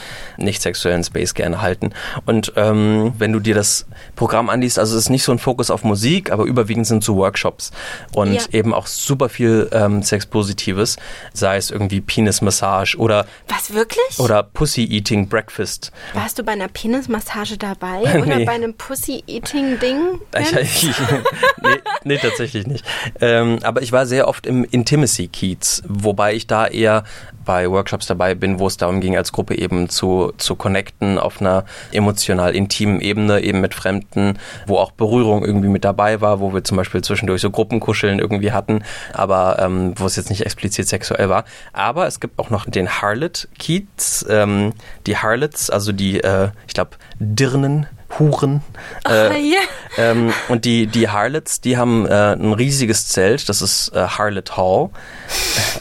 [0.51, 1.91] nicht sexuellen Space gerne halten.
[2.25, 3.85] Und ähm, wenn du dir das
[4.15, 7.15] Programm anliest, also es ist nicht so ein Fokus auf Musik, aber überwiegend sind so
[7.15, 7.71] Workshops
[8.13, 8.41] und ja.
[8.51, 10.97] eben auch super viel ähm, Sex-Positives,
[11.33, 15.91] sei es irgendwie Penis-Massage oder was wirklich oder Pussy-Eating Eating Breakfast.
[16.13, 18.45] Warst du bei einer Penismassage dabei oder nee.
[18.45, 20.19] bei einem Pussy-Eating-Ding?
[21.63, 21.69] nee,
[22.03, 22.85] nee, tatsächlich nicht.
[23.19, 27.03] Ähm, aber ich war sehr oft im Intimacy-Kiez, wobei ich da eher
[27.45, 31.41] bei Workshops dabei bin, wo es darum ging, als Gruppe eben zu, zu connecten auf
[31.41, 36.53] einer emotional intimen Ebene, eben mit Fremden, wo auch Berührung irgendwie mit dabei war, wo
[36.53, 40.87] wir zum Beispiel zwischendurch so Gruppenkuscheln irgendwie hatten, aber ähm, wo es jetzt nicht explizit
[40.87, 41.45] sexuell war.
[41.73, 44.73] Aber es gibt auch noch den Harlot Kiez, ähm,
[45.07, 47.87] die Harlots, also die, äh, ich glaube, Dirnen.
[48.19, 48.61] Huren.
[49.05, 49.61] Äh, oh, yeah.
[49.97, 54.57] ähm, und die, die Harlots, die haben äh, ein riesiges Zelt, das ist äh, Harlot
[54.57, 54.89] Hall,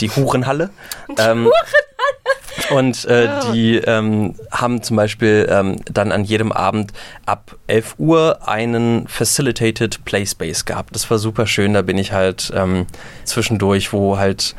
[0.00, 0.70] die Hurenhalle.
[1.08, 1.89] Die ähm, Hurenhalle.
[2.70, 6.92] Und äh, die ähm, haben zum Beispiel ähm, dann an jedem Abend
[7.26, 10.94] ab 11 Uhr einen Facilitated Play Space gehabt.
[10.94, 11.74] Das war super schön.
[11.74, 12.87] Da bin ich halt ähm,
[13.24, 14.54] zwischendurch, wo halt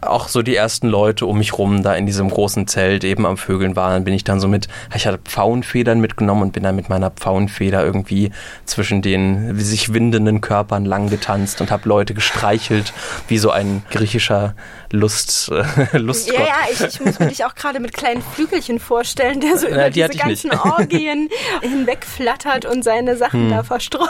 [0.00, 3.36] auch so die ersten Leute um mich rum da in diesem großen Zelt eben am
[3.36, 6.88] Vögeln waren, bin ich dann so mit, ich hatte Pfauenfedern mitgenommen und bin dann mit
[6.88, 8.30] meiner Pfauenfeder irgendwie
[8.64, 12.92] zwischen den sich windenden Körpern lang getanzt und habe Leute gestreichelt,
[13.28, 14.54] wie so ein griechischer
[14.90, 16.38] Lust, äh, Lustgott.
[16.38, 19.66] Ja, ja, ich, ich muss mir dich auch gerade mit kleinen Flügelchen vorstellen, der so
[19.66, 20.50] über Na, die diese ganzen.
[20.50, 21.28] Orgien
[21.62, 23.50] hinwegflattert und seine Sachen hm.
[23.50, 24.08] da verstreut.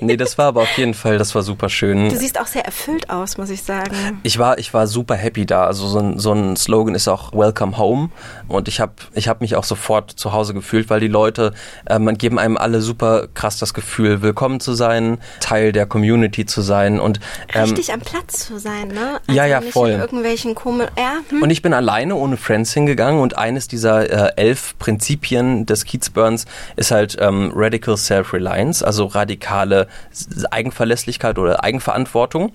[0.00, 2.08] Nee, das war aber auf jeden Fall, das war super schön.
[2.08, 4.20] Du siehst auch sehr erfüllt aus, muss ich sagen.
[4.22, 5.64] Ich war, ich war super happy da.
[5.64, 8.10] Also so ein, so ein Slogan ist auch Welcome Home
[8.48, 11.52] und ich habe ich hab mich auch sofort zu Hause gefühlt, weil die Leute,
[11.86, 16.46] äh, man geben einem alle super krass das Gefühl, willkommen zu sein, Teil der Community
[16.46, 17.20] zu sein und
[17.54, 19.20] ähm, richtig am Platz zu sein, ne?
[19.26, 20.90] Also ja, ja, voll irgendwelchen komischen.
[20.98, 21.42] Ja, hm.
[21.42, 26.46] Und ich bin alleine ohne Friends hingegangen und eines dieser äh, elf Prinzipien des Kiezburns
[26.76, 29.88] ist halt ähm, Radical Self-Reliance, also radikale
[30.50, 32.52] Eigenverlässlichkeit oder Eigenverantwortung.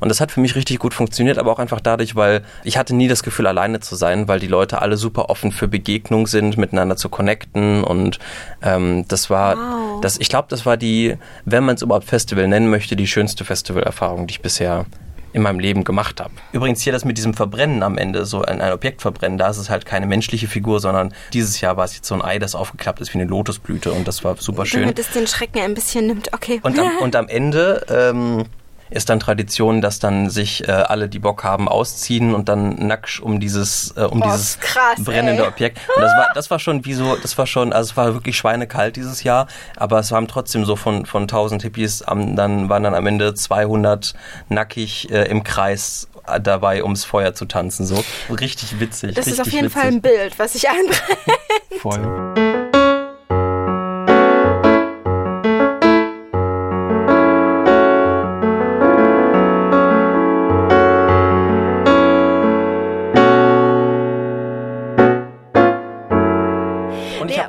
[0.00, 2.94] Und das hat für mich richtig gut funktioniert, aber auch einfach dadurch, weil ich hatte
[2.94, 6.56] nie das Gefühl, alleine zu sein, weil die Leute alle super offen für Begegnung sind,
[6.56, 7.84] miteinander zu connecten.
[7.84, 8.18] Und
[8.62, 10.00] ähm, das war, wow.
[10.00, 13.44] das, ich glaube, das war die, wenn man es überhaupt Festival nennen möchte, die schönste
[13.44, 14.86] Festivalerfahrung, die ich bisher
[15.32, 16.34] in meinem Leben gemacht habe.
[16.52, 19.56] Übrigens hier das mit diesem Verbrennen am Ende, so ein, ein Objekt verbrennen, da ist
[19.56, 22.54] es halt keine menschliche Figur, sondern dieses Jahr war es jetzt so ein Ei, das
[22.54, 24.82] aufgeklappt ist wie eine Lotusblüte und das war super schön.
[24.82, 26.60] Damit es den Schrecken ein bisschen nimmt, okay.
[26.62, 28.44] Und am, und am Ende ähm,
[28.92, 33.20] ist dann Tradition, dass dann sich äh, alle, die Bock haben, ausziehen und dann nackt
[33.20, 35.48] um dieses, äh, um Boah, dieses krass, brennende ey.
[35.48, 35.78] Objekt.
[35.96, 38.36] Und das war, das war schon wie so, das war schon, also es war wirklich
[38.36, 42.82] schweinekalt dieses Jahr, aber es waren trotzdem so von, von 1000 Hippies, am, dann waren
[42.82, 44.14] dann am Ende 200
[44.48, 47.86] nackig äh, im Kreis äh, dabei, ums Feuer zu tanzen.
[47.86, 49.14] So richtig witzig.
[49.14, 49.80] Das richtig ist auf jeden witzig.
[49.80, 50.92] Fall ein Bild, was ich einbringe.
[51.80, 52.61] Voll.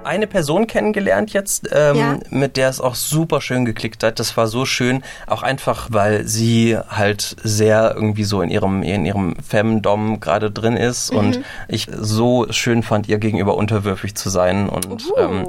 [0.05, 2.19] Eine Person kennengelernt jetzt, ähm, Ja.
[2.29, 4.19] mit der es auch super schön geklickt hat.
[4.19, 9.05] Das war so schön, auch einfach, weil sie halt sehr irgendwie so in ihrem in
[9.05, 11.17] ihrem Femdom gerade drin ist Mhm.
[11.19, 15.17] und ich so schön fand, ihr gegenüber unterwürfig zu sein und Uh.
[15.17, 15.47] ähm,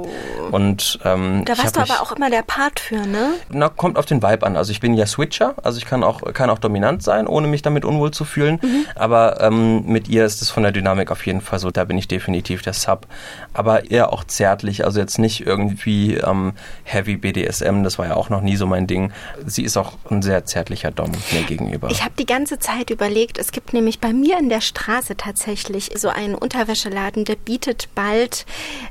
[0.51, 3.31] und ähm, Da warst du aber auch immer der Part für, ne?
[3.49, 4.55] na, kommt auf den Vibe an.
[4.57, 7.61] Also ich bin ja Switcher, also ich kann auch, kann auch dominant sein, ohne mich
[7.61, 8.59] damit unwohl zu fühlen.
[8.61, 8.85] Mhm.
[8.95, 11.97] Aber ähm, mit ihr ist es von der Dynamik auf jeden Fall so, da bin
[11.97, 13.07] ich definitiv der Sub.
[13.53, 16.53] Aber eher auch zärtlich, also jetzt nicht irgendwie ähm,
[16.83, 19.11] Heavy BDSM, das war ja auch noch nie so mein Ding.
[19.43, 21.89] Sie ist auch ein sehr zärtlicher Dom mir gegenüber.
[21.89, 25.89] Ich habe die ganze Zeit überlegt, es gibt nämlich bei mir in der Straße tatsächlich
[25.95, 28.45] so einen Unterwäscheladen, der bietet bald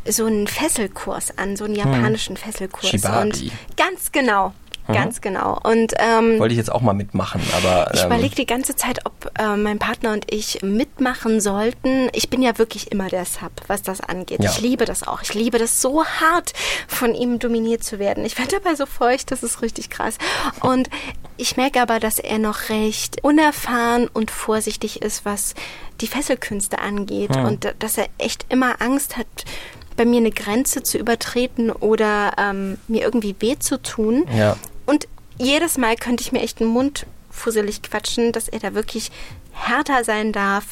[0.08, 2.90] so einen Fesselkurs an, so einen japanischen Fesselkurs.
[2.90, 2.98] Hm.
[2.98, 3.22] Shibari.
[3.22, 4.52] Und ganz genau,
[4.86, 5.58] ganz genau.
[5.62, 9.06] Und ähm, Wollte ich jetzt auch mal mitmachen, aber ich ähm, überlege die ganze Zeit,
[9.06, 12.08] ob äh, mein Partner und ich mitmachen sollten.
[12.12, 14.42] Ich bin ja wirklich immer der Sub, was das angeht.
[14.42, 14.50] Ja.
[14.50, 15.22] Ich liebe das auch.
[15.22, 16.52] Ich liebe das so hart,
[16.88, 18.24] von ihm dominiert zu werden.
[18.24, 20.18] Ich werde dabei so feucht, das ist richtig krass.
[20.60, 20.90] Und
[21.36, 25.54] ich merke aber, dass er noch recht unerfahren und vorsichtig ist, was
[26.00, 27.34] die Fesselkünste angeht.
[27.34, 27.44] Hm.
[27.44, 29.26] Und dass er echt immer Angst hat,
[29.96, 34.26] bei mir eine Grenze zu übertreten oder ähm, mir irgendwie weh zu tun.
[34.36, 34.56] ja.
[34.86, 35.06] Und
[35.38, 39.10] jedes Mal könnte ich mir echt den Mund fusselig quatschen, dass er da wirklich
[39.52, 40.64] härter sein darf,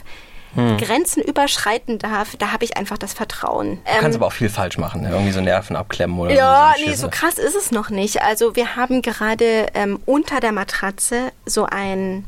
[0.54, 0.76] Hm.
[0.76, 2.36] Grenzen überschreiten darf.
[2.36, 3.78] Da habe ich einfach das Vertrauen.
[3.86, 5.08] Du kannst Ähm, aber auch viel falsch machen, ne?
[5.10, 6.84] irgendwie so Nerven abklemmen oder ja, so.
[6.84, 8.20] nee, so krass ist es noch nicht.
[8.20, 12.26] Also wir haben gerade ähm, unter der Matratze so ein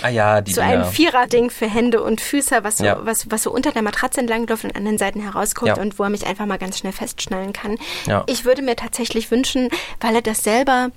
[0.00, 0.86] Ah ja, die so ein.
[0.86, 2.96] Vierer-Ding für Hände und Füße, was so, Ja.
[3.04, 5.82] was, was so unter der Matratze entlang läuft und an den Seiten herausguckt Ja.
[5.82, 7.76] und wo er mich einfach mal ganz schnell festschnallen kann.
[8.06, 8.24] Ja.
[8.26, 9.68] Ich würde mir tatsächlich wünschen,
[10.00, 10.88] weil er das selber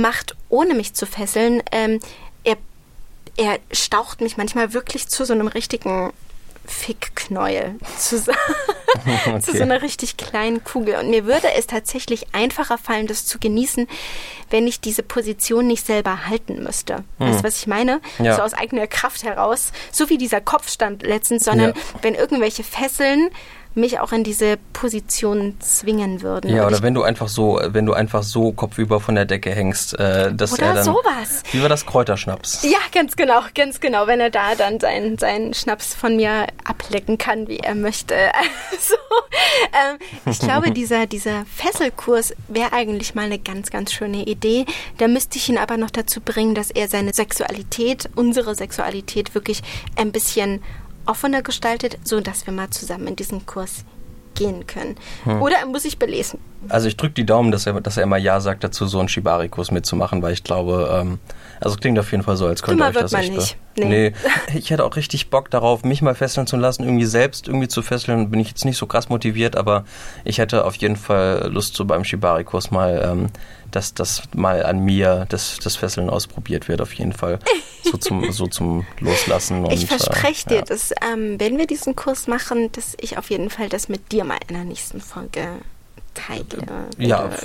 [0.00, 2.00] macht, ohne mich zu fesseln, ähm,
[2.44, 2.56] er,
[3.36, 6.12] er staucht mich manchmal wirklich zu so einem richtigen
[6.66, 8.38] Fickknäuel zusammen.
[9.42, 10.96] zu so einer richtig kleinen Kugel.
[10.96, 13.88] Und mir würde es tatsächlich einfacher fallen, das zu genießen,
[14.50, 17.04] wenn ich diese Position nicht selber halten müsste.
[17.18, 18.00] Weißt du, was ich meine?
[18.16, 18.26] Hm.
[18.26, 18.36] Ja.
[18.36, 19.72] So aus eigener Kraft heraus.
[19.92, 21.76] So wie dieser Kopfstand letztens, sondern Ja.
[22.02, 23.30] wenn irgendwelche Fesseln
[23.74, 26.54] mich auch in diese Position zwingen würden.
[26.54, 29.98] Ja, oder wenn du einfach so, wenn du einfach so kopfüber von der Decke hängst,
[29.98, 30.84] äh, dass Oder er dann.
[30.84, 31.42] sowas.
[31.52, 32.62] Wie war das Kräuterschnaps?
[32.62, 34.06] ja, ganz genau, ganz genau.
[34.06, 38.14] Wenn er da dann seinen, seinen Schnaps von mir ablecken kann, wie er möchte.
[38.72, 38.94] Also,
[39.72, 39.98] ähm,
[40.30, 44.64] ich glaube, dieser, dieser Fesselkurs wäre eigentlich mal eine ganz, ganz schöne Idee.
[44.98, 49.62] Da müsste ich ihn aber noch dazu bringen, dass er seine Sexualität, unsere Sexualität wirklich
[49.96, 50.62] ein bisschen
[51.10, 53.84] offener gestaltet, so dass wir mal zusammen in diesen Kurs
[54.34, 54.96] gehen können.
[55.40, 56.38] Oder er muss sich belesen.
[56.68, 59.08] Also ich drücke die Daumen, dass er, dass er immer Ja sagt dazu, so einen
[59.08, 61.18] Shibari-Kurs mitzumachen, weil ich glaube, ähm,
[61.58, 63.32] also es klingt auf jeden Fall so, als könnte euch das man echt.
[63.34, 63.56] nicht.
[63.76, 63.84] Nee.
[63.84, 64.12] Nee.
[64.54, 67.82] Ich hätte auch richtig Bock darauf, mich mal fesseln zu lassen, irgendwie selbst irgendwie zu
[67.82, 68.30] fesseln.
[68.30, 69.84] Bin ich jetzt nicht so krass motiviert, aber
[70.24, 73.26] ich hätte auf jeden Fall Lust, so beim Shibari-Kurs mal, ähm,
[73.70, 77.38] dass das mal an mir das, das Fesseln ausprobiert wird, auf jeden Fall.
[77.82, 79.64] So zum, so zum Loslassen.
[79.64, 80.62] Und, Ich verspreche äh, dir, ja.
[80.62, 84.24] dass ähm, wenn wir diesen Kurs machen, dass ich auf jeden Fall das mit dir
[84.24, 85.48] mal in der nächsten Folge
[86.14, 86.44] teile.
[86.98, 87.36] Ja, Oder-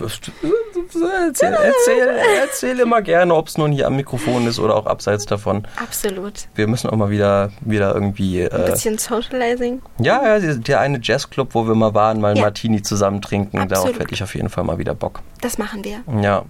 [1.28, 5.26] erzähl, erzähl, erzähl immer gerne, ob es nun hier am Mikrofon ist oder auch abseits
[5.26, 5.68] davon.
[5.82, 6.48] absolut.
[6.56, 8.44] Wir müssen auch mal wieder, wieder irgendwie.
[8.50, 9.82] Ein Äh, bisschen Socializing.
[10.00, 12.44] ja, ja, der eine Jazzclub, wo wir mal waren, mal Ja.
[12.44, 13.58] Martini zusammen trinken.
[13.68, 14.00] Darauf Absolut.
[14.02, 15.22] hätte ich auf jeden Fall mal wieder Bock.
[15.42, 16.02] Das machen wir.
[16.22, 16.46] Ja.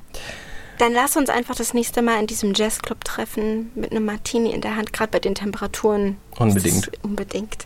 [0.77, 4.59] Dann lass uns einfach das nächste Mal in diesem Jazzclub treffen mit einem Martini in
[4.59, 6.17] der Hand, gerade bei den Temperaturen.
[6.37, 6.91] Unbedingt.
[7.01, 7.65] Unbedingt.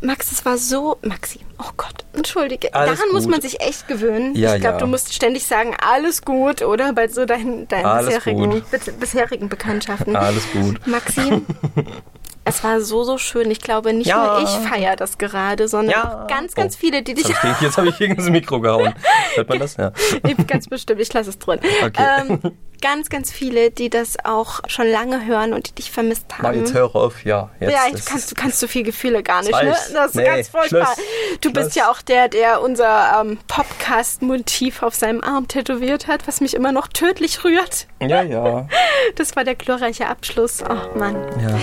[0.00, 0.96] Max, es war so.
[1.02, 2.72] Maxi, oh Gott, entschuldige.
[2.72, 3.32] Alles Daran muss gut.
[3.32, 4.34] man sich echt gewöhnen.
[4.36, 4.80] Ja, ich glaube, ja.
[4.80, 6.92] du musst ständig sagen, alles gut, oder?
[6.92, 8.62] Bei so deinen, deinen bisherigen,
[9.00, 10.14] bisherigen Bekanntschaften.
[10.14, 10.86] Alles gut.
[10.86, 11.42] Maxi,
[12.48, 13.50] es war so, so schön.
[13.50, 14.38] Ich glaube, nicht Ja.
[14.40, 16.22] nur ich feiere das gerade, sondern Ja.
[16.22, 16.78] auch ganz, ganz Oh.
[16.80, 17.28] viele, die dich.
[17.28, 18.94] Jetzt habe ich, jetzt hab ich gegen das Mikro gehauen.
[19.34, 19.76] Hört man das?
[19.76, 19.92] Ja.
[20.22, 21.60] Nee, ganz bestimmt, ich lasse es drin.
[21.84, 22.02] Okay.
[22.28, 22.40] Ähm,
[22.80, 26.42] ganz, ganz viele, die das auch schon lange hören und die dich vermisst haben.
[26.42, 27.50] Mal jetzt hör auf, ja.
[27.60, 29.74] Jetzt ja, ich kannst, du kannst so viel Gefühle gar nicht, Das ne?
[29.94, 30.86] Das ist Nee, ganz furchtbar.
[30.94, 31.06] Schluss.
[31.40, 31.74] Du bist Schluss.
[31.74, 36.72] ja auch der, der unser ähm, Podcast-Motiv auf seinem Arm tätowiert hat, was mich immer
[36.72, 37.86] noch tödlich rührt.
[38.00, 38.66] Ja, ja.
[39.16, 40.62] Das war der glorreiche Abschluss.
[40.62, 41.16] Oh Mann.
[41.40, 41.58] Ja.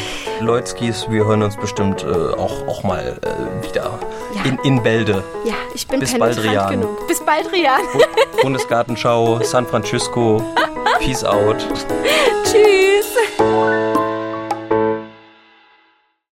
[0.76, 3.98] Leutskis, wir hören uns bestimmt äh, auch, auch mal äh, wieder
[4.34, 4.44] Ja.
[4.44, 5.24] in, in Bälde.
[5.46, 7.08] Ja, ich bin Bis penetrant genug.
[7.08, 7.80] Bis bald, Rian.
[7.94, 10.42] Bu- Bundesgartenschau, San Francisco,
[11.00, 11.66] Peace out.